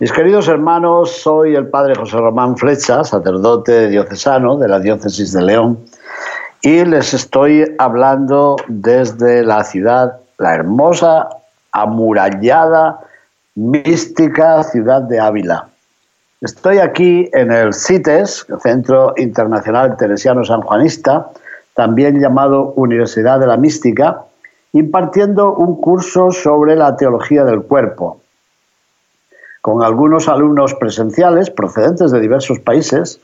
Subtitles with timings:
[0.00, 5.42] Mis queridos hermanos, soy el padre José Román Flecha, sacerdote diocesano de la diócesis de
[5.42, 5.76] León,
[6.62, 11.28] y les estoy hablando desde la ciudad, la hermosa,
[11.72, 13.00] amurallada,
[13.56, 15.66] mística ciudad de Ávila.
[16.42, 21.28] Estoy aquí en el CITES, Centro Internacional Teresiano Sanjuanista,
[21.74, 24.22] también llamado Universidad de la Mística,
[24.72, 28.20] impartiendo un curso sobre la teología del cuerpo
[29.60, 33.20] con algunos alumnos presenciales procedentes de diversos países,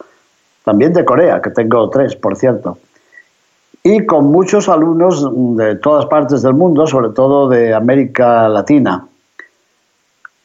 [0.64, 2.78] también de Corea, que tengo tres, por cierto,
[3.82, 9.06] y con muchos alumnos de todas partes del mundo, sobre todo de América Latina.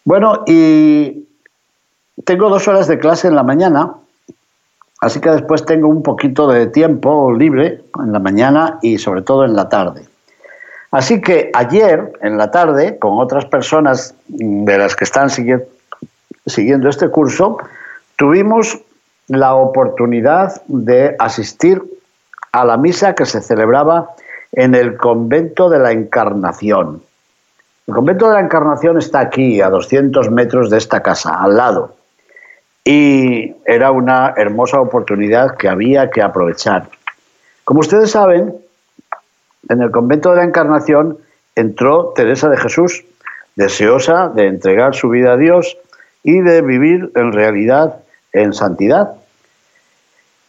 [0.03, 1.25] Bueno, y
[2.25, 3.93] tengo dos horas de clase en la mañana,
[4.99, 9.45] así que después tengo un poquito de tiempo libre en la mañana y sobre todo
[9.45, 10.05] en la tarde.
[10.91, 15.65] Así que ayer, en la tarde, con otras personas de las que están siguiendo
[16.49, 17.57] siguiendo este curso,
[18.15, 18.79] tuvimos
[19.27, 21.81] la oportunidad de asistir
[22.51, 24.09] a la misa que se celebraba
[24.51, 27.03] en el convento de la Encarnación.
[27.87, 31.95] El convento de la Encarnación está aquí, a 200 metros de esta casa, al lado.
[32.83, 36.89] Y era una hermosa oportunidad que había que aprovechar.
[37.63, 38.55] Como ustedes saben,
[39.69, 41.19] en el convento de la Encarnación
[41.55, 43.05] entró Teresa de Jesús,
[43.55, 45.77] deseosa de entregar su vida a Dios
[46.23, 48.01] y de vivir en realidad
[48.33, 49.13] en santidad.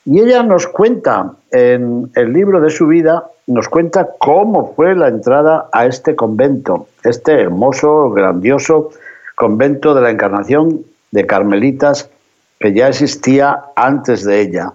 [0.04, 5.08] Y ella nos cuenta en el libro de su vida, nos cuenta cómo fue la
[5.08, 8.90] entrada a este convento, este hermoso, grandioso
[9.36, 12.10] convento de la Encarnación de Carmelitas
[12.58, 14.72] que ya existía antes de ella.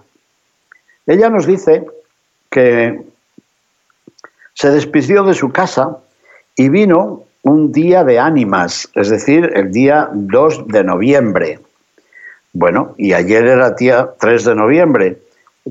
[1.06, 1.86] Ella nos dice
[2.50, 3.00] que
[4.54, 5.98] se despidió de su casa
[6.56, 11.60] y vino un día de ánimas, es decir, el día 2 de noviembre.
[12.52, 15.18] Bueno, y ayer era día 3 de noviembre.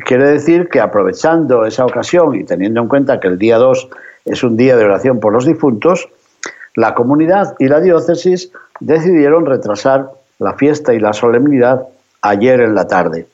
[0.05, 3.89] Quiere decir que aprovechando esa ocasión y teniendo en cuenta que el día 2
[4.23, 6.07] es un día de oración por los difuntos,
[6.75, 10.09] la comunidad y la diócesis decidieron retrasar
[10.39, 11.85] la fiesta y la solemnidad
[12.21, 13.27] ayer en la tarde.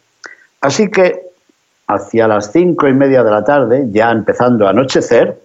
[0.61, 1.27] Así que
[1.85, 5.39] hacia las cinco y media de la tarde, ya empezando a anochecer,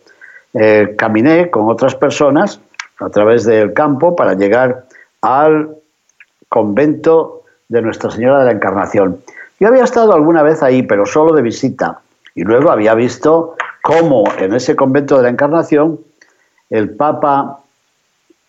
[0.55, 2.61] eh, caminé con otras personas
[2.99, 4.85] a través del campo para llegar
[5.21, 5.77] al
[6.49, 9.21] convento de Nuestra Señora de la Encarnación.
[9.59, 12.01] Yo había estado alguna vez ahí, pero solo de visita,
[12.35, 16.01] y luego había visto cómo en ese convento de la Encarnación
[16.71, 17.61] el Papa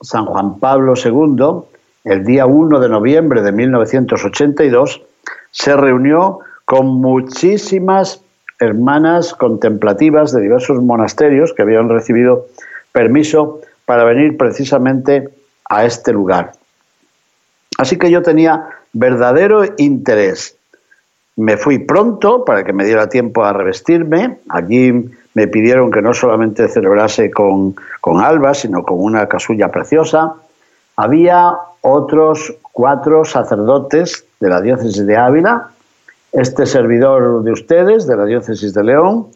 [0.01, 1.63] San Juan Pablo II,
[2.03, 5.01] el día 1 de noviembre de 1982,
[5.51, 8.21] se reunió con muchísimas
[8.59, 12.45] hermanas contemplativas de diversos monasterios que habían recibido
[12.91, 15.29] permiso para venir precisamente
[15.69, 16.51] a este lugar.
[17.77, 20.57] Así que yo tenía verdadero interés.
[21.37, 24.39] Me fui pronto para que me diera tiempo a revestirme.
[24.49, 30.33] Allí me pidieron que no solamente celebrase con, con alba, sino con una casulla preciosa.
[30.97, 35.69] Había otros cuatro sacerdotes de la diócesis de Ávila,
[36.33, 39.27] este servidor de ustedes, de la diócesis de León.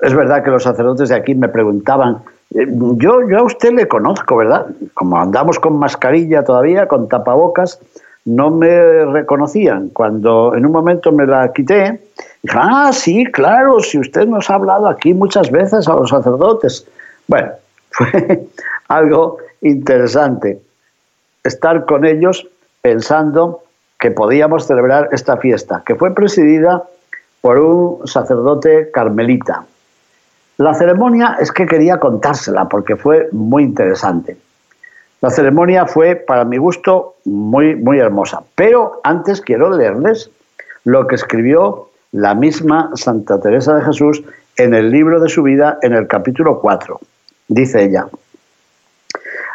[0.00, 2.22] Es verdad que los sacerdotes de aquí me preguntaban
[2.54, 4.66] yo, yo a usted le conozco, ¿verdad?
[4.94, 7.80] Como andamos con mascarilla todavía, con tapabocas,
[8.24, 9.88] no me reconocían.
[9.88, 12.00] Cuando en un momento me la quité,
[12.42, 16.86] dije, ah, sí, claro, si usted nos ha hablado aquí muchas veces a los sacerdotes.
[17.26, 17.52] Bueno,
[17.90, 18.46] fue
[18.88, 20.60] algo interesante
[21.44, 22.46] estar con ellos
[22.82, 23.62] pensando
[23.98, 26.82] que podíamos celebrar esta fiesta, que fue presidida
[27.40, 29.64] por un sacerdote carmelita.
[30.62, 34.36] La ceremonia es que quería contársela porque fue muy interesante.
[35.20, 38.44] La ceremonia fue, para mi gusto, muy, muy hermosa.
[38.54, 40.30] Pero antes quiero leerles
[40.84, 44.22] lo que escribió la misma Santa Teresa de Jesús
[44.56, 47.00] en el libro de su vida, en el capítulo 4.
[47.48, 48.06] Dice ella,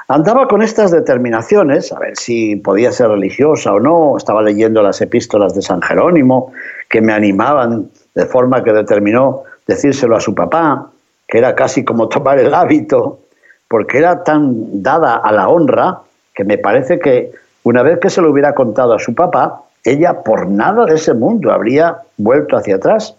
[0.09, 4.99] andaba con estas determinaciones, a ver si podía ser religiosa o no, estaba leyendo las
[4.99, 6.51] epístolas de San Jerónimo,
[6.89, 10.91] que me animaban de forma que determinó decírselo a su papá,
[11.27, 13.19] que era casi como tomar el hábito
[13.67, 15.99] porque era tan dada a la honra
[16.33, 17.31] que me parece que
[17.63, 21.13] una vez que se lo hubiera contado a su papá, ella por nada de ese
[21.13, 23.15] mundo habría vuelto hacia atrás,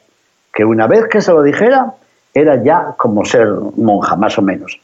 [0.55, 1.95] que una vez que se lo dijera,
[2.33, 4.81] era ya como ser monja, más o menos.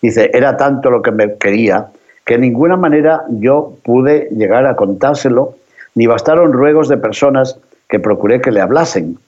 [0.00, 1.88] Dice, era tanto lo que me quería
[2.24, 5.54] que de ninguna manera yo pude llegar a contárselo,
[5.94, 7.58] ni bastaron ruegos de personas
[7.88, 9.18] que procuré que le hablasen.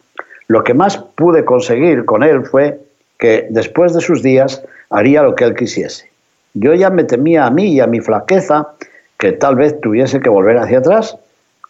[0.46, 2.78] Lo que más pude conseguir con él fue
[3.22, 6.10] que después de sus días haría lo que él quisiese.
[6.54, 8.70] Yo ya me temía a mí y a mi flaqueza,
[9.16, 11.16] que tal vez tuviese que volver hacia atrás,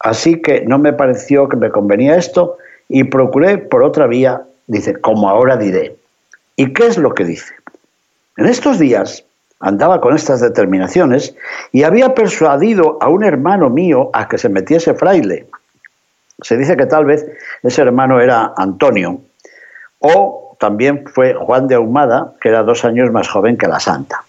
[0.00, 2.56] así que no me pareció que me convenía esto
[2.88, 5.94] y procuré por otra vía, dice, como ahora diré.
[6.56, 7.52] ¿Y qué es lo que dice?
[8.38, 9.22] En estos días
[9.60, 11.36] andaba con estas determinaciones
[11.70, 15.46] y había persuadido a un hermano mío a que se metiese fraile.
[16.40, 17.26] Se dice que tal vez
[17.62, 19.20] ese hermano era Antonio,
[19.98, 24.22] o también fue Juan de Ahumada, que era dos años más joven que la santa.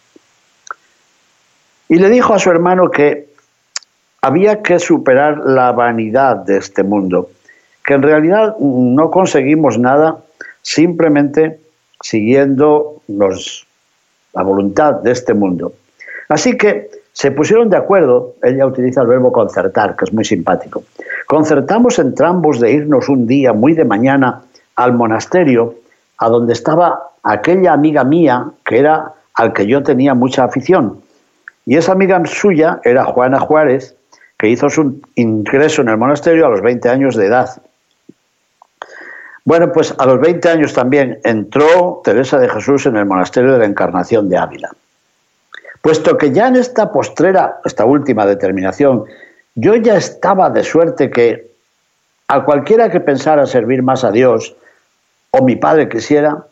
[1.87, 3.29] Y le dijo a su hermano que
[4.19, 7.29] había que superar la vanidad de este mundo,
[7.85, 10.17] que en realidad no conseguimos nada
[10.63, 11.59] simplemente
[12.01, 15.73] siguiendo la voluntad de este mundo.
[16.29, 20.83] Así que se pusieron de acuerdo, ella utiliza el verbo concertar, que es muy simpático.
[21.27, 24.41] Concertamos entrambos de irnos un día muy de mañana
[24.75, 25.82] al monasterio,
[26.23, 31.01] a donde estaba aquella amiga mía que era al que yo tenía mucha afición.
[31.65, 33.95] Y esa amiga suya era Juana Juárez,
[34.37, 37.61] que hizo su ingreso en el monasterio a los 20 años de edad.
[39.45, 43.59] Bueno, pues a los 20 años también entró Teresa de Jesús en el monasterio de
[43.59, 44.69] la Encarnación de Ávila.
[45.81, 49.03] Puesto que ya en esta postrera, esta última determinación,
[49.55, 51.51] yo ya estaba de suerte que
[52.29, 54.55] a cualquiera que pensara servir más a Dios,
[55.35, 56.45] o mi padre quisiera,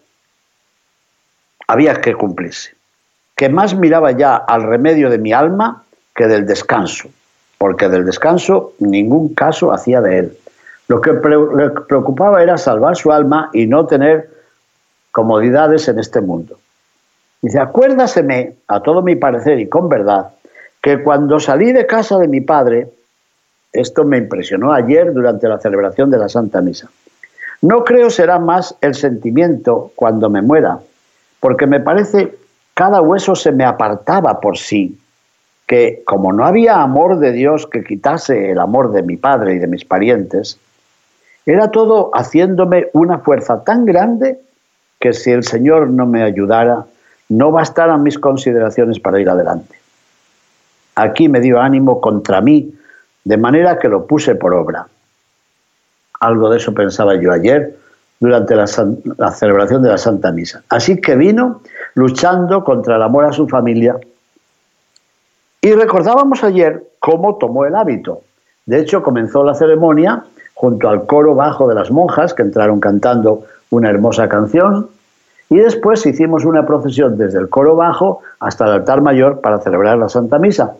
[1.67, 2.73] había que cumplirse.
[3.35, 5.83] Que más miraba ya al remedio de mi alma
[6.15, 7.09] que del descanso,
[7.59, 10.37] porque del descanso ningún caso hacía de él.
[10.87, 14.29] Lo que le preocupaba era salvar su alma y no tener
[15.11, 16.57] comodidades en este mundo.
[17.41, 20.29] Dice, acuérdaseme, a todo mi parecer y con verdad,
[20.81, 22.91] que cuando salí de casa de mi padre,
[23.71, 26.89] esto me impresionó ayer durante la celebración de la Santa Misa,
[27.61, 30.79] no creo será más el sentimiento cuando me muera,
[31.39, 32.35] porque me parece
[32.73, 34.99] cada hueso se me apartaba por sí,
[35.67, 39.59] que como no había amor de Dios que quitase el amor de mi padre y
[39.59, 40.57] de mis parientes,
[41.45, 44.39] era todo haciéndome una fuerza tan grande
[44.99, 46.85] que si el Señor no me ayudara,
[47.29, 49.75] no bastaran mis consideraciones para ir adelante.
[50.95, 52.73] Aquí me dio ánimo contra mí,
[53.23, 54.87] de manera que lo puse por obra.
[56.21, 57.75] Algo de eso pensaba yo ayer
[58.19, 60.61] durante la, celebración de la Santa Misa.
[60.69, 61.61] Así que vino
[61.95, 63.97] luchando contra el amor a su familia.
[65.59, 68.21] Y recordábamos ayer cómo tomó el hábito.
[68.67, 70.23] De hecho, comenzó la ceremonia
[70.53, 74.89] junto al coro bajo de las monjas que entraron cantando una hermosa canción
[75.49, 79.97] y después hicimos una procesión desde el coro bajo hasta el altar mayor para celebrar
[79.97, 80.75] la Santa Misa.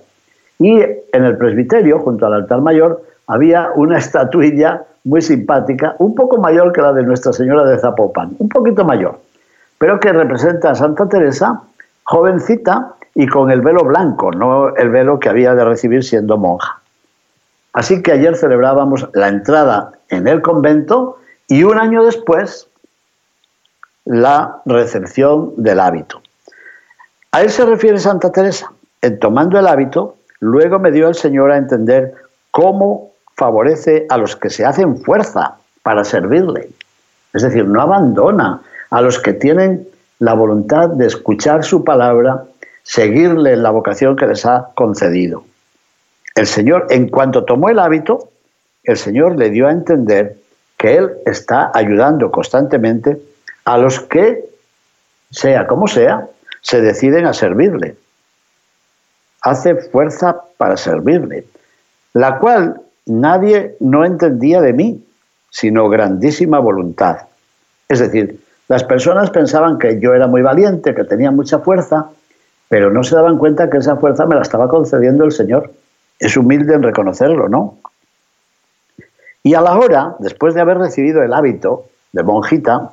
[0.60, 6.38] Y en el presbiterio, junto al altar mayor, había una estatuilla muy simpática, un poco
[6.38, 9.20] mayor que la de Nuestra Señora de Zapopan, un poquito mayor,
[9.78, 11.62] pero que representa a Santa Teresa,
[12.04, 16.80] jovencita y con el velo blanco, no el velo que había de recibir siendo monja.
[17.74, 21.18] Así que ayer celebrábamos la entrada en el convento
[21.48, 22.68] y un año después
[24.06, 26.22] la recepción del hábito.
[27.32, 28.72] A él se refiere Santa Teresa.
[29.02, 32.14] En tomando el hábito, luego me dio el Señor a entender
[32.52, 36.70] cómo favorece a los que se hacen fuerza para servirle.
[37.34, 39.88] Es decir, no abandona a los que tienen
[40.20, 42.44] la voluntad de escuchar su palabra,
[42.84, 45.44] seguirle en la vocación que les ha concedido.
[46.36, 48.30] El Señor, en cuanto tomó el hábito,
[48.84, 50.38] el Señor le dio a entender
[50.78, 53.22] que Él está ayudando constantemente
[53.66, 54.46] a los que,
[55.30, 56.28] sea como sea,
[56.62, 57.96] se deciden a servirle.
[59.42, 61.46] Hace fuerza para servirle,
[62.14, 65.04] la cual nadie no entendía de mí,
[65.50, 67.18] sino grandísima voluntad.
[67.90, 72.10] Es decir, las personas pensaban que yo era muy valiente, que tenía mucha fuerza,
[72.70, 75.72] pero no se daban cuenta que esa fuerza me la estaba concediendo el Señor
[76.22, 77.80] es humilde en reconocerlo, ¿no?
[79.44, 82.92] Y a la hora, después de haber recibido el hábito de monjita,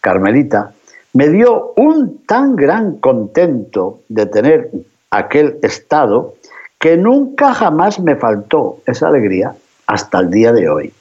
[0.00, 0.72] carmelita,
[1.12, 4.70] me dio un tan gran contento de tener
[5.10, 6.34] aquel estado
[6.84, 9.54] que nunca jamás me faltó esa alegría
[9.86, 10.92] hasta el día de hoy.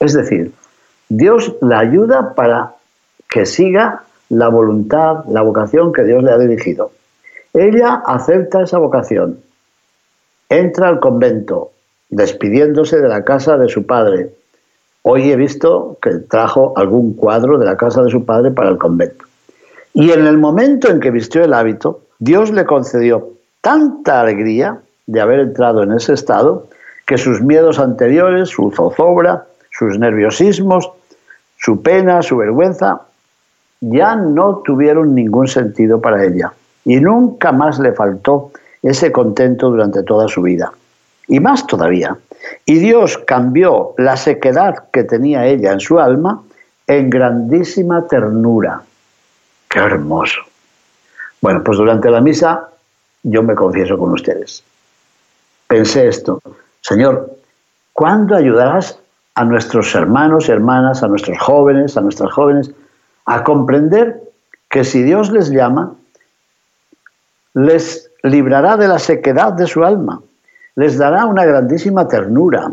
[0.00, 0.54] Es decir,
[1.10, 2.72] Dios la ayuda para
[3.28, 6.90] que siga la voluntad, la vocación que Dios le ha dirigido.
[7.52, 9.40] Ella acepta esa vocación,
[10.48, 11.72] entra al convento,
[12.08, 14.30] despidiéndose de la casa de su padre.
[15.02, 18.78] Hoy he visto que trajo algún cuadro de la casa de su padre para el
[18.78, 19.26] convento.
[19.92, 23.37] Y en el momento en que vistió el hábito, Dios le concedió
[23.68, 26.68] tanta alegría de haber entrado en ese estado
[27.06, 30.90] que sus miedos anteriores, su zozobra, sus nerviosismos,
[31.58, 33.02] su pena, su vergüenza,
[33.82, 36.50] ya no tuvieron ningún sentido para ella.
[36.86, 40.72] Y nunca más le faltó ese contento durante toda su vida.
[41.26, 42.16] Y más todavía.
[42.64, 46.42] Y Dios cambió la sequedad que tenía ella en su alma
[46.86, 48.80] en grandísima ternura.
[49.68, 50.40] Qué hermoso.
[51.42, 52.70] Bueno, pues durante la misa
[53.22, 54.62] yo me confieso con ustedes.
[55.66, 56.40] Pensé esto,
[56.80, 57.36] Señor,
[57.92, 58.98] ¿cuándo ayudarás
[59.34, 62.72] a nuestros hermanos y hermanas, a nuestros jóvenes, a nuestras jóvenes,
[63.24, 64.20] a comprender
[64.68, 65.94] que si Dios les llama,
[67.54, 70.20] les librará de la sequedad de su alma,
[70.74, 72.72] les dará una grandísima ternura,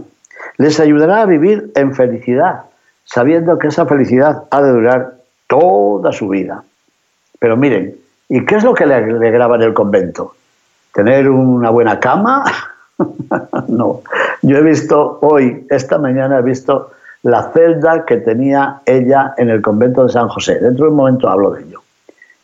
[0.57, 2.61] les ayudará a vivir en felicidad,
[3.03, 5.15] sabiendo que esa felicidad ha de durar
[5.47, 6.63] toda su vida.
[7.39, 7.95] Pero miren,
[8.29, 10.35] ¿y qué es lo que le alegraba en el convento?
[10.93, 12.43] ¿Tener una buena cama?
[13.67, 14.01] no.
[14.41, 16.91] Yo he visto hoy, esta mañana he visto
[17.23, 20.59] la celda que tenía ella en el convento de San José.
[20.59, 21.81] Dentro de un momento hablo de ello.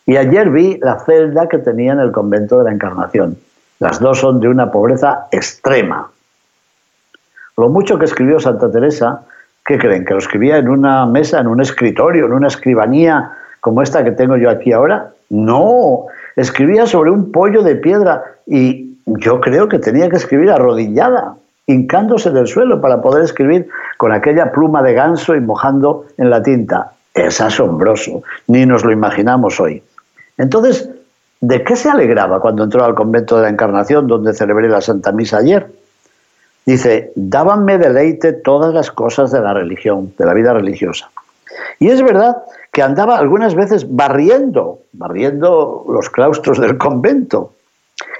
[0.05, 3.37] Y ayer vi la celda que tenía en el convento de la Encarnación.
[3.79, 6.09] Las dos son de una pobreza extrema.
[7.57, 9.21] Lo mucho que escribió Santa Teresa,
[9.65, 10.03] ¿qué creen?
[10.03, 14.11] ¿Que lo escribía en una mesa, en un escritorio, en una escribanía como esta que
[14.11, 15.11] tengo yo aquí ahora?
[15.31, 21.37] No, escribía sobre un pollo de piedra y yo creo que tenía que escribir arrodillada,
[21.67, 26.43] hincándose del suelo para poder escribir con aquella pluma de ganso y mojando en la
[26.43, 26.91] tinta.
[27.13, 29.81] Es asombroso, ni nos lo imaginamos hoy.
[30.37, 30.89] Entonces,
[31.39, 35.13] ¿de qué se alegraba cuando entró al convento de la Encarnación, donde celebré la Santa
[35.13, 35.65] Misa ayer?
[36.65, 41.09] Dice, dábanme deleite todas las cosas de la religión, de la vida religiosa.
[41.79, 42.35] Y es verdad
[42.71, 47.53] que andaba algunas veces barriendo, barriendo los claustros del convento,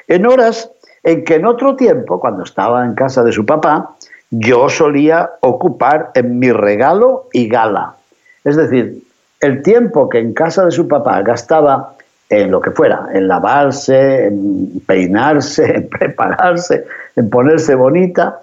[0.08, 0.70] en horas
[1.04, 3.96] en que en otro tiempo, cuando estaba en casa de su papá,
[4.30, 7.96] yo solía ocupar en mi regalo y gala.
[8.44, 9.04] Es decir,
[9.40, 11.96] el tiempo que en casa de su papá gastaba
[12.30, 18.42] en lo que fuera, en lavarse, en peinarse, en prepararse, en ponerse bonita.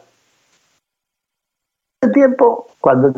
[2.00, 3.12] El tiempo, cuando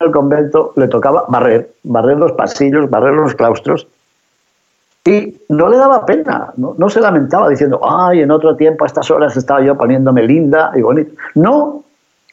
[0.00, 3.88] el convento le tocaba barrer, barrer los pasillos, barrer los claustros,
[5.04, 8.86] y no le daba pena, no, no, se lamentaba diciendo, ay, en otro tiempo a
[8.86, 11.10] estas horas estaba yo poniéndome linda y bonita.
[11.34, 11.82] No,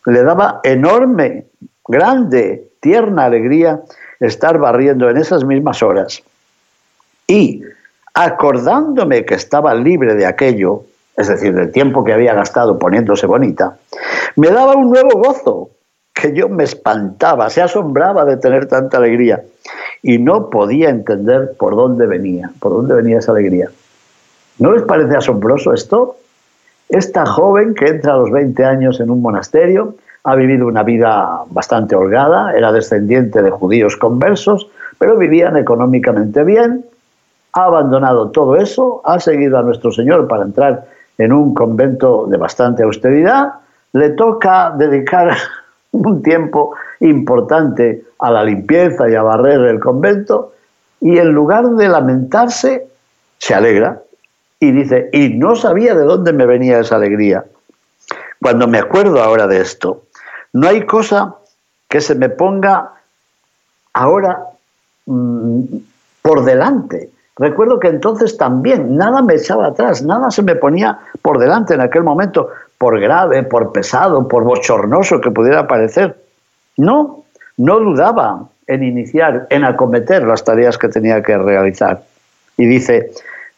[0.05, 1.45] le daba enorme,
[1.87, 3.81] grande, tierna alegría
[4.19, 6.21] estar barriendo en esas mismas horas.
[7.27, 7.61] Y
[8.13, 10.83] acordándome que estaba libre de aquello,
[11.15, 13.77] es decir, del tiempo que había gastado poniéndose bonita,
[14.35, 15.69] me daba un nuevo gozo,
[16.15, 19.43] que yo me espantaba, se asombraba de tener tanta alegría
[20.01, 23.69] y no podía entender por dónde venía, por dónde venía esa alegría.
[24.57, 26.15] ¿No les parece asombroso esto?
[26.87, 31.41] Esta joven que entra a los 20 años en un monasterio, ha vivido una vida
[31.49, 36.85] bastante holgada, era descendiente de judíos conversos, pero vivían económicamente bien,
[37.51, 40.85] ha abandonado todo eso, ha seguido a nuestro Señor para entrar
[41.17, 43.55] en un convento de bastante austeridad,
[43.91, 45.35] le toca dedicar
[46.03, 50.53] un tiempo importante a la limpieza y a barrer el convento,
[51.01, 52.87] y en lugar de lamentarse,
[53.37, 54.01] se alegra
[54.59, 57.45] y dice, y no sabía de dónde me venía esa alegría.
[58.41, 60.03] Cuando me acuerdo ahora de esto,
[60.53, 61.35] no hay cosa
[61.87, 62.91] que se me ponga
[63.93, 64.45] ahora
[65.05, 65.63] mmm,
[66.21, 71.37] por delante Recuerdo que entonces también nada me echaba atrás, nada se me ponía por
[71.37, 76.15] delante en aquel momento, por grave, por pesado, por bochornoso que pudiera parecer.
[76.77, 77.25] No,
[77.57, 82.03] no dudaba en iniciar, en acometer las tareas que tenía que realizar.
[82.57, 83.11] Y dice,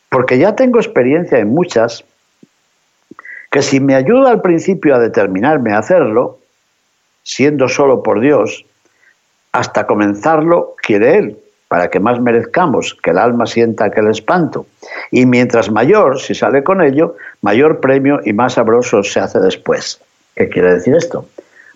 [0.10, 2.04] porque ya tengo experiencia en muchas,
[3.52, 6.40] que si me ayuda al principio a determinarme a hacerlo,
[7.22, 8.66] siendo solo por Dios,
[9.52, 14.66] hasta comenzarlo quiere Él, para que más merezcamos que el alma sienta aquel espanto.
[15.12, 20.00] Y mientras mayor, si sale con ello, mayor premio y más sabroso se hace después.
[20.36, 21.26] ¿Qué quiere decir esto?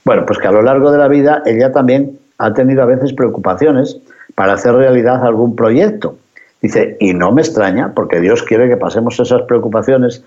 [0.05, 3.13] Bueno, pues que a lo largo de la vida ella también ha tenido a veces
[3.13, 3.97] preocupaciones
[4.35, 6.17] para hacer realidad algún proyecto.
[6.61, 10.23] Dice, y no me extraña, porque Dios quiere que pasemos esas preocupaciones,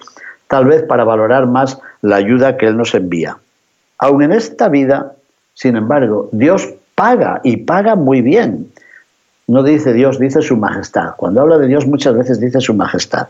[0.49, 3.38] tal vez para valorar más la ayuda que Él nos envía.
[3.99, 5.12] Aun en esta vida,
[5.54, 8.68] sin embargo, Dios paga y paga muy bien
[9.47, 11.15] no dice Dios, dice su majestad.
[11.17, 13.29] Cuando habla de Dios muchas veces dice su majestad.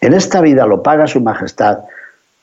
[0.00, 1.78] En esta vida lo paga su majestad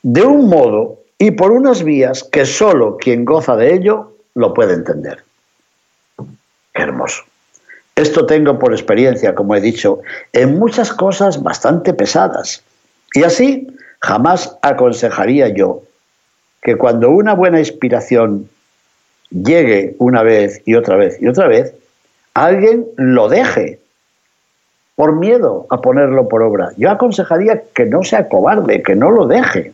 [0.02, 4.74] de un modo y por unas vías que solo quien goza de ello lo puede
[4.74, 5.24] entender.
[6.74, 7.24] Qué hermoso.
[7.96, 10.00] Esto tengo por experiencia, como he dicho,
[10.32, 12.64] en muchas cosas bastante pesadas.
[13.14, 13.68] Y así
[14.00, 15.84] jamás aconsejaría yo
[16.62, 18.50] que cuando una buena inspiración
[19.30, 21.74] llegue una vez y otra vez y otra vez,
[22.34, 23.80] alguien lo deje
[24.96, 26.72] por miedo a ponerlo por obra.
[26.76, 29.74] Yo aconsejaría que no sea cobarde, que no lo deje.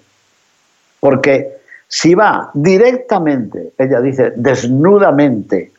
[0.99, 1.57] Porque
[1.87, 5.71] si va directamente, ella dice, desnudamente,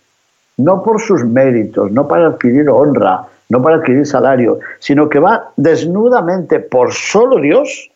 [0.56, 5.50] no por sus méritos, no para adquirir honra, no para adquirir salario, sino que va
[5.56, 7.90] desnudamente por solo Dios,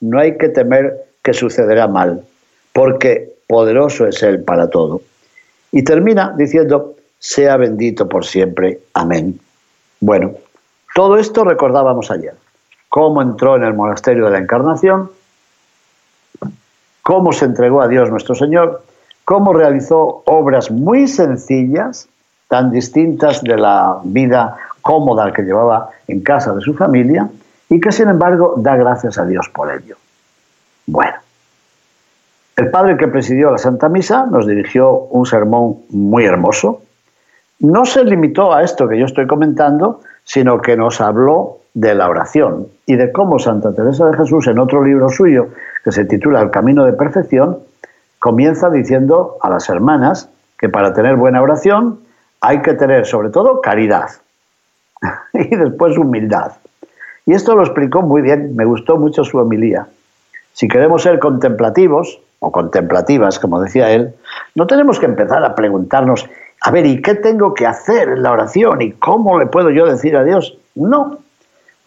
[0.00, 2.22] no hay que temer que sucederá mal,
[2.72, 5.02] porque poderoso es Él para todo.
[5.72, 6.94] Y termina diciendo,
[7.26, 8.78] sea bendito por siempre.
[8.94, 9.40] Amén.
[9.98, 10.30] Bueno,
[10.94, 12.34] todo esto recordábamos ayer.
[12.88, 15.10] Cómo entró en el monasterio de la Encarnación,
[17.02, 18.84] cómo se entregó a Dios nuestro Señor,
[19.24, 22.08] cómo realizó obras muy sencillas,
[22.46, 27.28] tan distintas de la vida cómoda que llevaba en casa de su familia,
[27.68, 29.96] y que sin embargo da gracias a Dios por ello.
[30.86, 31.16] Bueno,
[32.54, 36.82] el padre que presidió la Santa Misa nos dirigió un sermón muy hermoso.
[37.60, 42.08] No se limitó a esto que yo estoy comentando, sino que nos habló de la
[42.08, 45.48] oración y de cómo Santa Teresa de Jesús, en otro libro suyo
[45.84, 47.58] que se titula El Camino de Perfección,
[48.18, 52.00] comienza diciendo a las hermanas que para tener buena oración
[52.40, 54.10] hay que tener sobre todo caridad
[55.32, 56.52] y después humildad.
[57.24, 59.86] Y esto lo explicó muy bien, me gustó mucho su homilía.
[60.52, 64.14] Si queremos ser contemplativos, o contemplativas, como decía él,
[64.54, 66.28] no tenemos que empezar a preguntarnos,
[66.62, 68.82] a ver, ¿y qué tengo que hacer en la oración?
[68.82, 70.58] ¿Y cómo le puedo yo decir a Dios?
[70.74, 71.18] No,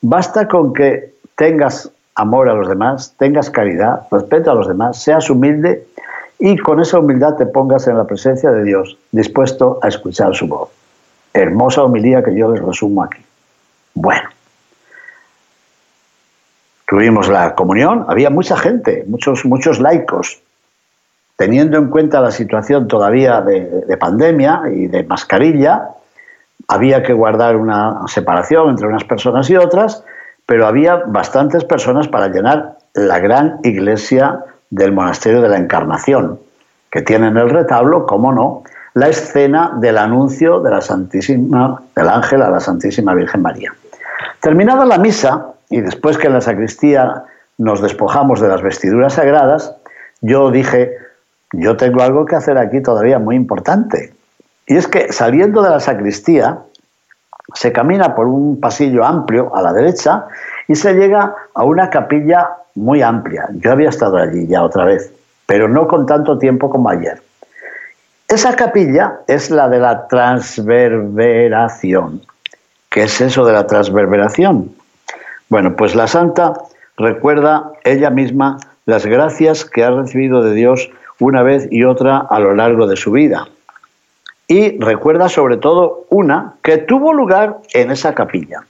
[0.02, 5.30] basta con que tengas amor a los demás, tengas caridad, respeto a los demás, seas
[5.30, 5.88] humilde
[6.38, 10.48] y con esa humildad te pongas en la presencia de Dios, dispuesto a escuchar su
[10.48, 10.70] voz.
[11.34, 13.24] Hermosa homilía que yo les resumo aquí.
[13.94, 14.30] Bueno,
[16.88, 20.42] tuvimos la comunión, había mucha gente, muchos, muchos laicos,
[21.40, 25.88] teniendo en cuenta la situación todavía de, pandemia y de mascarilla,
[26.68, 30.04] había que guardar una separación entre unas personas y otras,
[30.46, 36.42] pero había bastantes personas para llenar la gran iglesia del monasterio de la Encarnación,
[36.92, 42.10] que tiene en el retablo, como no, la escena del anuncio de la Santísima, del
[42.10, 43.72] ángel a la Santísima Virgen María.
[44.42, 47.24] Terminada la misa, y después que en la sacristía
[47.58, 49.74] nos despojamos de las vestiduras sagradas,
[50.20, 50.98] yo dije,
[51.54, 54.14] yo tengo algo que hacer aquí todavía muy importante.
[54.68, 56.60] Y es que saliendo de la sacristía,
[57.56, 60.26] se camina por un pasillo amplio a la derecha
[60.68, 63.48] y se llega a una capilla muy amplia.
[63.54, 65.12] Yo había estado allí ya otra vez,
[65.48, 67.20] pero no con tanto tiempo como ayer.
[68.28, 72.22] Esa capilla es la de la transverberación.
[72.90, 74.76] ¿Qué es eso de la transverberación?
[75.50, 76.54] Bueno, pues la santa
[76.96, 82.40] recuerda ella misma las gracias que ha recibido de Dios una vez y otra a
[82.40, 83.48] lo largo de su vida.
[84.48, 88.64] Y recuerda sobre todo una que tuvo lugar en esa capilla.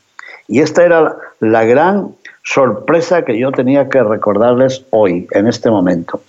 [0.48, 6.22] Y esta era la gran sorpresa que yo tenía que recordarles hoy, en este momento,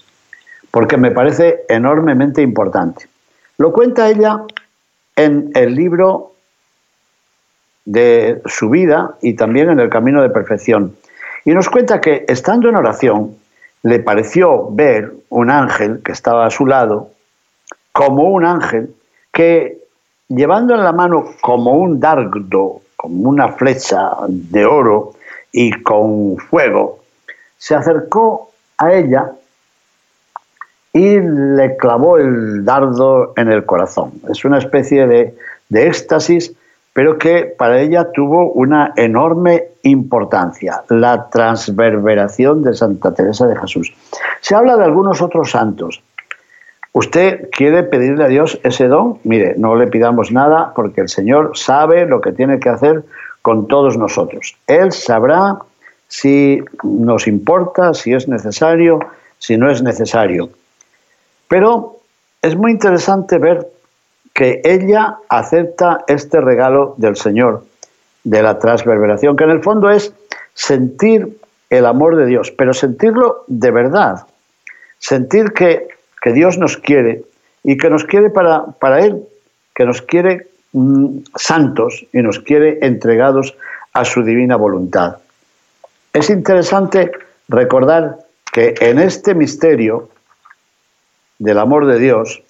[0.70, 3.06] porque me parece enormemente importante.
[3.56, 4.42] Lo cuenta ella
[5.16, 6.32] en el libro
[7.84, 10.94] de su vida y también en el camino de perfección.
[11.44, 13.36] Y nos cuenta que estando en oración,
[13.82, 17.10] le pareció ver un ángel que estaba a su lado,
[17.92, 18.94] como un ángel
[19.32, 19.78] que
[20.28, 25.12] llevando en la mano como un dardo, como una flecha de oro
[25.52, 27.00] y con fuego,
[27.58, 29.32] se acercó a ella
[30.92, 34.12] y le clavó el dardo en el corazón.
[34.30, 35.34] Es una especie de,
[35.68, 36.54] de éxtasis
[36.92, 43.94] pero que para ella tuvo una enorme importancia, la transverberación de Santa Teresa de Jesús.
[44.40, 46.02] Se habla de algunos otros santos.
[46.92, 49.18] ¿Usted quiere pedirle a Dios ese don?
[49.22, 53.04] Mire, no le pidamos nada porque el Señor sabe lo que tiene que hacer
[53.42, 54.56] con todos nosotros.
[54.66, 55.58] Él sabrá
[56.08, 58.98] si nos importa, si es necesario,
[59.38, 60.50] si no es necesario.
[61.46, 61.98] Pero
[62.42, 63.68] es muy interesante ver
[64.34, 67.64] que ella acepta este regalo del Señor,
[68.24, 70.14] de la transverberación, que en el fondo es
[70.54, 71.38] sentir
[71.68, 74.26] el amor de Dios, pero sentirlo de verdad,
[74.98, 75.88] sentir que,
[76.34, 77.22] Dios nos quiere
[77.64, 79.22] y que nos quiere para, para Él,
[79.74, 83.56] que nos quiere mm, santos y nos quiere entregados
[83.94, 85.16] a su divina voluntad.
[86.12, 87.10] Es interesante
[87.48, 88.18] recordar
[88.52, 90.10] que en este misterio
[91.38, 92.42] del amor de Dios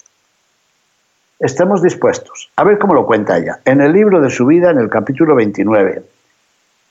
[1.41, 2.49] estemos dispuestos.
[2.55, 3.59] A ver cómo lo cuenta ella.
[3.65, 6.03] En el libro de su vida, en el capítulo 29,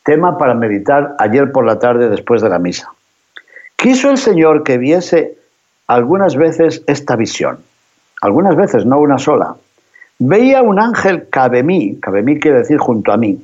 [0.04, 2.92] tema para meditar ayer por la tarde después de la misa.
[3.76, 5.38] Quiso el Señor que viese
[5.86, 7.60] algunas veces esta visión,
[8.20, 9.54] algunas veces, no una sola.
[10.18, 13.42] Veía un ángel cabe mí, cabe mí quiere decir junto a mí,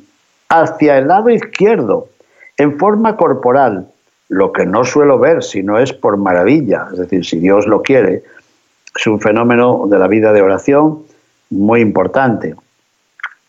[0.49, 2.09] hacia el lado izquierdo,
[2.59, 3.89] en forma corporal,
[4.29, 7.83] lo que no suelo ver si no es por maravilla, es decir, si Dios lo
[7.83, 8.25] quiere,
[8.97, 11.03] es un fenómeno de la vida de oración
[11.51, 12.55] muy importante.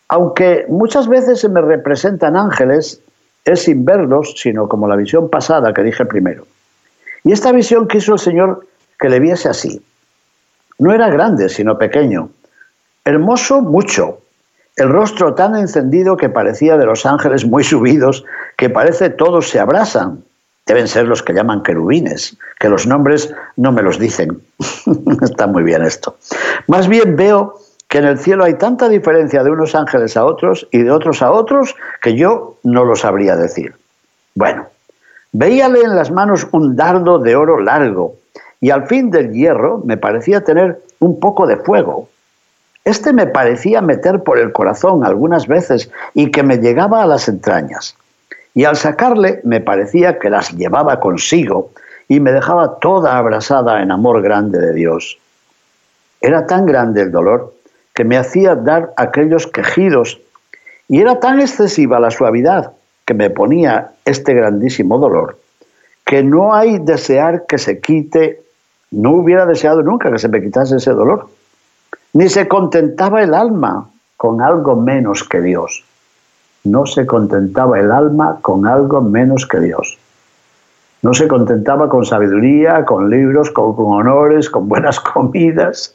[0.08, 3.00] Aunque muchas veces se me representan ángeles,
[3.44, 6.46] es sin verlos, sino como la visión pasada que dije primero.
[7.24, 8.66] Y esta visión quiso el Señor
[8.98, 9.82] que le viese así.
[10.78, 12.30] No era grande, sino pequeño.
[13.04, 14.20] Hermoso mucho.
[14.76, 18.24] El rostro tan encendido que parecía de los ángeles muy subidos,
[18.56, 20.24] que parece todos se abrasan.
[20.68, 24.42] Deben ser los que llaman querubines, que los nombres no me los dicen.
[25.22, 26.16] Está muy bien esto.
[26.66, 30.68] Más bien veo que en el cielo hay tanta diferencia de unos ángeles a otros
[30.70, 33.74] y de otros a otros que yo no lo sabría decir.
[34.34, 34.66] Bueno,
[35.32, 38.16] veíale en las manos un dardo de oro largo,
[38.60, 42.10] y al fin del hierro me parecía tener un poco de fuego.
[42.84, 47.26] Este me parecía meter por el corazón algunas veces y que me llegaba a las
[47.28, 47.96] entrañas.
[48.54, 51.70] Y al sacarle me parecía que las llevaba consigo
[52.08, 55.18] y me dejaba toda abrasada en amor grande de Dios.
[56.20, 57.54] Era tan grande el dolor
[57.94, 60.20] que me hacía dar aquellos quejidos
[60.88, 62.72] y era tan excesiva la suavidad
[63.04, 65.36] que me ponía este grandísimo dolor
[66.08, 68.40] que no hay desear que se quite
[68.90, 71.28] no hubiera deseado nunca que se me quitase ese dolor.
[72.14, 75.84] Ni se contentaba el alma con algo menos que Dios.
[76.64, 79.98] No se contentaba el alma con algo menos que Dios.
[81.02, 85.94] No se contentaba con sabiduría, con libros, con, honores, con buenas comidas.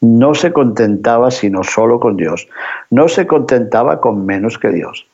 [0.00, 2.48] No se contentaba sino solo con Dios.
[2.90, 5.06] No se contentaba con menos que Dios.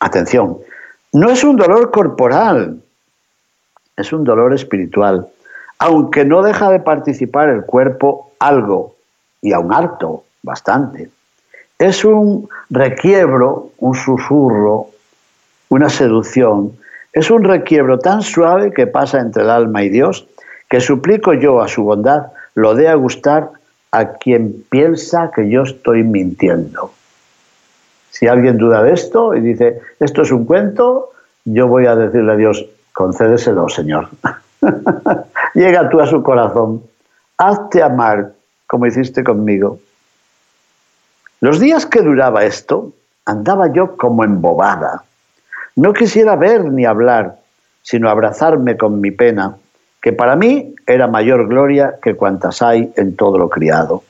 [0.00, 0.58] Atención,
[1.12, 2.80] no es un dolor corporal,
[3.96, 5.28] es un dolor espiritual
[5.78, 8.96] aunque no deja de participar el cuerpo algo,
[9.40, 11.10] y aún harto, bastante.
[11.78, 14.88] Es un requiebro, un susurro,
[15.68, 16.72] una seducción.
[17.12, 20.26] Es un requiebro tan suave que pasa entre el alma y Dios,
[20.68, 23.50] que suplico yo a su bondad lo dé a gustar
[23.92, 26.92] a quien piensa que yo estoy mintiendo.
[28.10, 31.10] Si alguien duda de esto y dice, esto es un cuento,
[31.44, 34.08] yo voy a decirle a Dios, concédeselo, Señor.
[35.54, 36.82] Llega tú a su corazón.
[37.36, 38.32] Hazte amar
[38.66, 39.78] como hiciste conmigo.
[41.40, 42.92] Los días que duraba esto,
[43.24, 45.04] andaba yo como embobada.
[45.76, 47.38] No quisiera ver ni hablar,
[47.82, 49.56] sino abrazarme con mi pena,
[50.02, 54.02] que para mí era mayor gloria que cuantas hay en todo lo criado.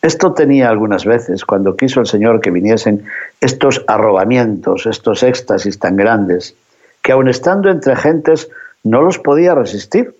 [0.00, 3.04] Esto tenía algunas veces cuando quiso el Señor que viniesen
[3.40, 6.56] estos arrobamientos, estos éxtasis tan grandes,
[7.02, 8.50] que aun estando entre gentes
[8.82, 10.16] no los podía resistir.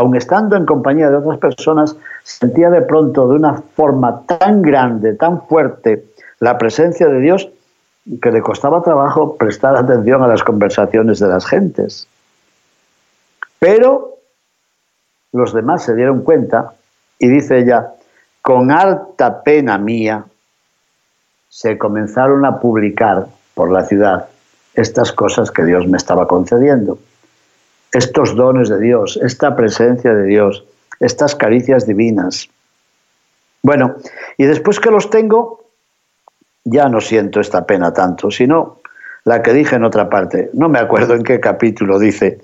[0.00, 5.12] Aun estando en compañía de otras personas, sentía de pronto de una forma tan grande,
[5.12, 6.06] tan fuerte,
[6.38, 7.50] la presencia de Dios
[8.22, 12.08] que le costaba trabajo prestar atención a las conversaciones de las gentes.
[13.58, 14.16] Pero
[15.32, 16.72] los demás se dieron cuenta
[17.18, 17.92] y dice ella,
[18.40, 20.24] con alta pena mía,
[21.50, 24.28] se comenzaron a publicar por la ciudad
[24.72, 26.96] estas cosas que Dios me estaba concediendo
[27.92, 30.64] estos dones de Dios, esta presencia de Dios,
[31.00, 32.48] estas caricias divinas.
[33.62, 33.96] Bueno,
[34.36, 35.64] y después que los tengo,
[36.64, 38.80] ya no siento esta pena tanto, sino
[39.24, 40.50] la que dije en otra parte.
[40.54, 42.40] No me acuerdo en qué capítulo dice.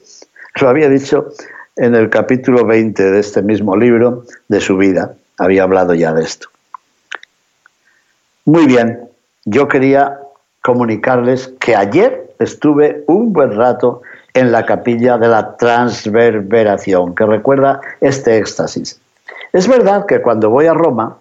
[0.60, 1.28] Lo había dicho
[1.76, 5.14] en el capítulo 20 de este mismo libro de su vida.
[5.38, 6.48] Había hablado ya de esto.
[8.44, 9.08] Muy bien,
[9.44, 10.18] yo quería
[10.62, 14.02] comunicarles que ayer estuve un buen rato
[14.36, 19.00] en la capilla de la transverberación, que recuerda este éxtasis.
[19.54, 21.16] Es verdad que cuando voy a Roma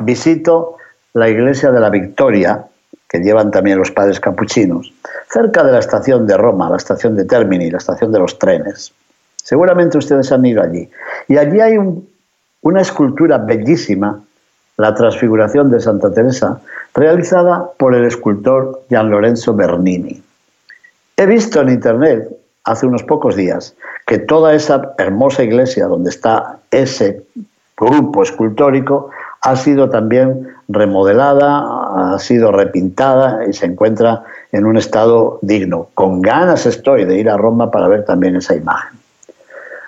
[0.00, 0.76] visito
[1.14, 2.64] la iglesia de la Victoria,
[3.08, 4.92] que llevan también los padres capuchinos,
[5.30, 8.92] cerca de la estación de Roma, la estación de Termini, la estación de los trenes.
[9.36, 10.90] Seguramente ustedes han ido allí.
[11.28, 11.78] Y allí hay
[12.62, 14.20] una escultura bellísima,
[14.76, 16.60] la transfiguración de Santa Teresa,
[16.92, 20.20] realizada por el escultor Gian Lorenzo Bernini.
[21.16, 22.37] He visto en internet
[22.68, 23.74] hace unos pocos días
[24.06, 27.24] que toda esa hermosa iglesia donde está ese
[27.76, 35.38] grupo escultórico ha sido también remodelada, ha sido repintada y se encuentra en un estado
[35.42, 35.88] digno.
[35.94, 38.98] Con ganas estoy de ir a Roma para ver también esa imagen.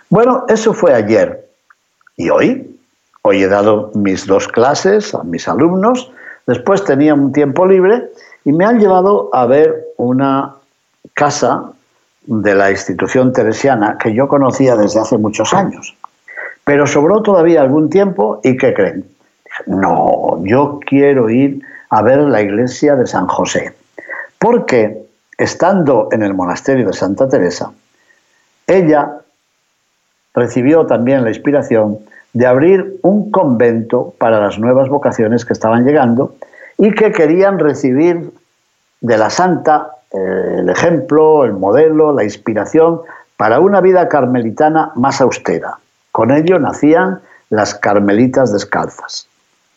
[0.08, 1.46] Bueno, eso fue ayer.
[2.16, 2.78] ¿Y hoy?
[3.22, 6.10] Hoy he dado mis dos clases a mis alumnos,
[6.46, 8.10] después tenía un tiempo libre
[8.44, 10.54] y me han llevado a ver una
[11.12, 11.72] casa
[12.26, 15.96] de la institución teresiana que yo conocía desde hace muchos años.
[16.64, 19.04] Pero sobró todavía algún tiempo y ¿qué creen?
[19.66, 23.74] No, yo quiero ir a ver la iglesia de San José.
[24.38, 25.02] Porque
[25.36, 27.72] estando en el monasterio de Santa Teresa,
[28.66, 29.18] ella
[30.34, 31.98] recibió también la inspiración
[32.32, 36.36] de abrir un convento para las nuevas vocaciones que estaban llegando
[36.78, 38.30] y que querían recibir
[39.00, 43.00] de la santa el ejemplo, el modelo, la inspiración
[43.36, 45.78] para una vida carmelitana más austera.
[46.12, 49.26] Con ello nacían las carmelitas descalzas.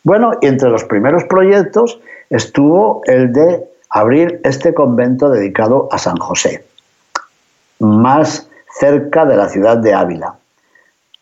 [0.02, 1.98] Bueno, y entre los primeros proyectos
[2.30, 6.64] estuvo el de abrir este convento dedicado a San José,
[7.78, 10.34] más cerca de la ciudad de Ávila.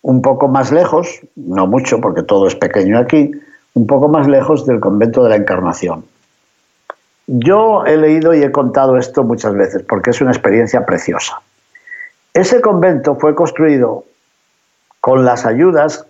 [0.00, 3.30] Un poco más lejos, no mucho porque todo es pequeño aquí,
[3.74, 6.04] un poco más lejos del convento de la Encarnación.
[7.26, 11.40] Yo he leído y he contado esto muchas veces porque es una experiencia preciosa.
[12.34, 14.04] Ese convento fue construido
[15.00, 16.06] con las ayudas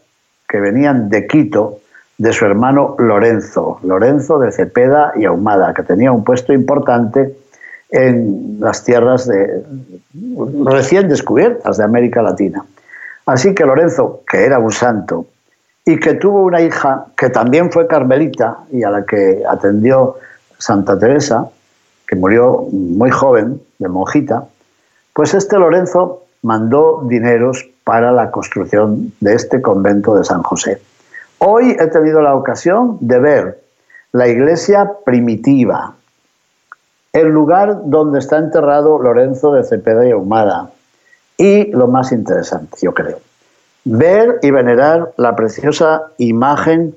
[0.48, 1.78] que venían de Quito
[2.18, 7.34] de su hermano Lorenzo, Lorenzo de Cepeda y Ahumada, que tenía un puesto importante
[7.90, 9.64] en las tierras de,
[10.64, 12.64] recién descubiertas de América Latina.
[13.26, 15.26] Así que Lorenzo, que era un santo
[15.84, 20.16] y que tuvo una hija que también fue carmelita y a la que atendió
[20.62, 21.48] Santa Teresa,
[22.06, 24.44] que murió muy joven, de monjita,
[25.12, 30.80] pues este Lorenzo mandó dineros para la construcción de este convento de San José.
[31.38, 33.62] Hoy he tenido la ocasión de ver
[34.12, 35.94] la iglesia primitiva,
[37.12, 40.70] el lugar donde está enterrado Lorenzo de Cepeda y Ahumada,
[41.36, 43.18] y lo más interesante, yo creo,
[43.84, 46.94] ver y venerar la preciosa imagen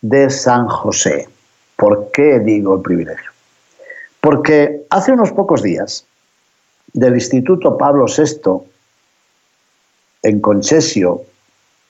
[0.00, 1.28] de San José.
[1.82, 3.32] ¿Por qué digo el privilegio?
[4.20, 6.06] Porque hace unos pocos días
[6.92, 8.62] del Instituto Pablo VI
[10.22, 11.22] en Concesio,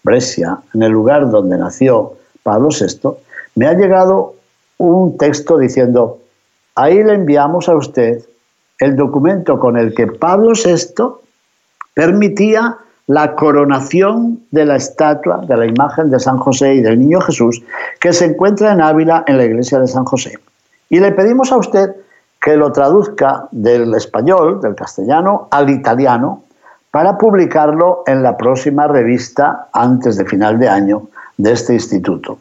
[0.02, 3.11] Brescia, en el lugar donde nació Pablo VI,
[3.55, 4.35] me ha llegado
[4.78, 6.20] un texto diciendo,
[6.74, 8.24] ahí le enviamos a usted
[8.78, 11.05] el documento con el que Pablo VI
[11.92, 17.21] permitía la coronación de la estatua, de la imagen de San José y del Niño
[17.21, 17.62] Jesús,
[18.01, 20.38] que se encuentra en Ávila, en la iglesia de San José.
[20.88, 21.95] Y le pedimos a usted
[22.41, 26.45] que lo traduzca del español, del castellano, al italiano,
[26.91, 32.38] para publicarlo en la próxima revista antes de final de año de este instituto.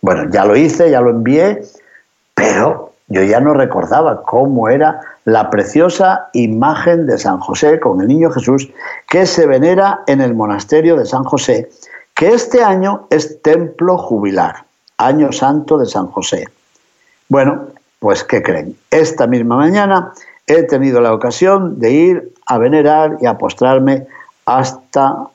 [0.00, 1.62] Bueno, ya lo hice, ya lo envié,
[2.34, 8.08] pero yo ya no recordaba cómo era la preciosa imagen de San José con el
[8.08, 8.68] niño Jesús
[9.08, 11.68] que se venera en el monasterio de San José,
[12.14, 14.64] que este año es templo jubilar,
[14.98, 16.46] año santo de San José.
[17.28, 17.66] Bueno,
[18.00, 18.76] pues ¿qué creen?
[18.90, 20.12] Esta misma mañana
[20.46, 24.06] he tenido la ocasión de ir a venerar y a postrarme
[24.46, 25.28] hasta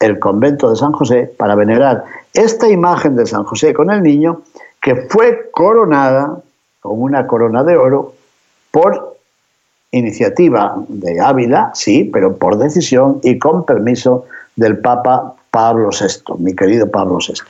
[0.00, 4.42] el convento de San José para venerar esta imagen de San José con el niño
[4.80, 6.38] que fue coronada
[6.84, 8.12] con una corona de oro
[8.70, 9.16] por
[9.90, 16.54] iniciativa de Ávila, sí, pero por decisión y con permiso del Papa Pablo VI, mi
[16.54, 17.40] querido Pablo VI.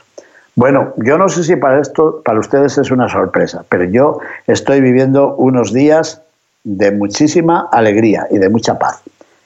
[0.55, 4.79] Bueno, yo no sé si para esto, para ustedes es una sorpresa, pero yo estoy
[4.79, 6.21] viviendo unos días
[6.63, 9.01] de muchísima alegría y de mucha paz.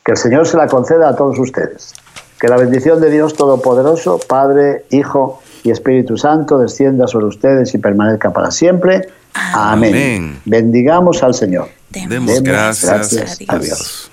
[0.05, 1.95] Que el Señor se la conceda a todos ustedes.
[2.39, 7.79] Que la bendición de Dios Todopoderoso, Padre, Hijo y Espíritu Santo descienda sobre ustedes y
[7.79, 9.07] permanezca para siempre.
[9.33, 10.41] Amén.
[10.45, 11.69] Bendigamos al Señor.
[11.89, 14.11] Demos, gracias, a Dios.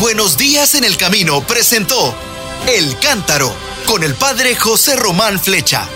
[0.00, 2.14] Buenos días en el camino presentó
[2.66, 3.52] El Cántaro
[3.86, 5.86] con el Padre José Román Flecha.